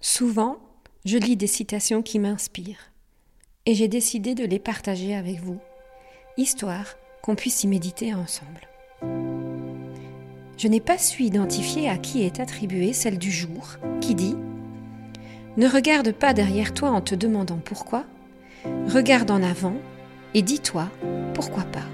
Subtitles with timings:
[0.00, 0.58] Souvent,
[1.04, 2.92] je lis des citations qui m'inspirent
[3.66, 5.58] et j'ai décidé de les partager avec vous,
[6.36, 8.68] histoire qu'on puisse y méditer ensemble.
[10.56, 14.34] Je n'ai pas su identifier à qui est attribuée celle du jour qui dit⁇
[15.56, 18.04] Ne regarde pas derrière toi en te demandant pourquoi,
[18.86, 19.76] regarde en avant
[20.32, 20.88] et dis-toi
[21.34, 21.86] pourquoi pas.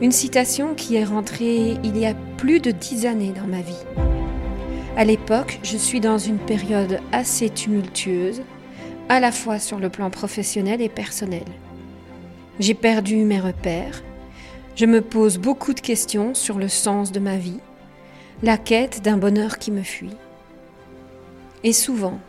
[0.00, 4.13] Une citation qui est rentrée il y a plus de dix années dans ma vie.
[4.96, 8.42] À l'époque, je suis dans une période assez tumultueuse,
[9.08, 11.42] à la fois sur le plan professionnel et personnel.
[12.60, 14.04] J'ai perdu mes repères,
[14.76, 17.58] je me pose beaucoup de questions sur le sens de ma vie,
[18.44, 20.16] la quête d'un bonheur qui me fuit.
[21.64, 22.20] Et souvent,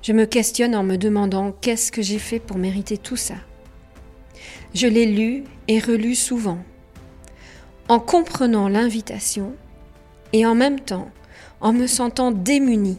[0.00, 3.34] je me questionne en me demandant qu'est-ce que j'ai fait pour mériter tout ça.
[4.74, 6.60] Je l'ai lu et relu souvent,
[7.88, 9.52] en comprenant l'invitation
[10.32, 11.10] et en même temps
[11.60, 12.98] en me sentant démunie.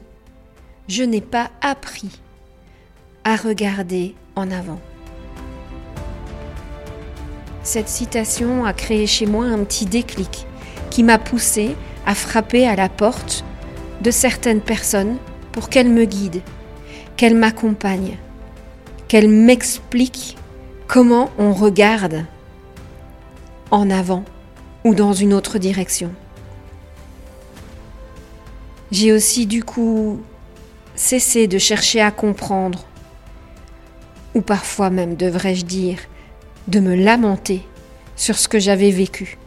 [0.87, 2.09] Je n'ai pas appris
[3.23, 4.79] à regarder en avant.
[7.63, 10.45] Cette citation a créé chez moi un petit déclic
[10.89, 13.45] qui m'a poussé à frapper à la porte
[14.01, 15.17] de certaines personnes
[15.53, 16.41] pour qu'elles me guident
[17.15, 18.17] qu'elle m'accompagne,
[19.07, 20.37] qu'elle m'explique
[20.87, 22.25] comment on regarde
[23.71, 24.23] en avant
[24.83, 26.11] ou dans une autre direction.
[28.93, 30.21] J'ai aussi du coup
[30.93, 32.85] cessé de chercher à comprendre,
[34.35, 35.97] ou parfois même devrais-je dire,
[36.67, 37.63] de me lamenter
[38.15, 39.39] sur ce que j'avais vécu,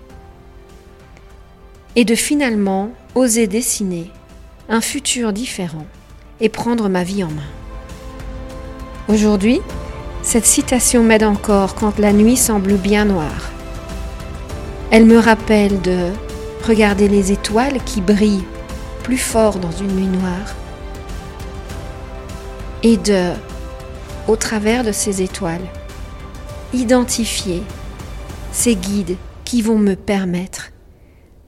[1.94, 4.10] et de finalement oser dessiner
[4.68, 5.86] un futur différent
[6.40, 7.52] et prendre ma vie en main.
[9.06, 9.60] Aujourd'hui,
[10.22, 13.52] cette citation m'aide encore quand la nuit semble bien noire.
[14.90, 16.10] Elle me rappelle de
[16.66, 18.42] regarder les étoiles qui brillent
[19.06, 20.56] plus fort dans une nuit noire
[22.82, 23.34] et de,
[24.26, 25.68] au travers de ces étoiles,
[26.74, 27.62] identifier
[28.50, 30.72] ces guides qui vont me permettre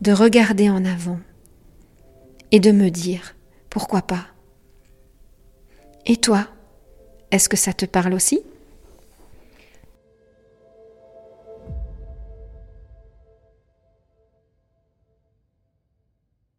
[0.03, 1.19] de regarder en avant
[2.53, 3.35] et de me dire
[3.71, 4.27] pourquoi pas.
[6.07, 6.47] Et toi,
[7.33, 8.41] est-ce que ça te parle aussi?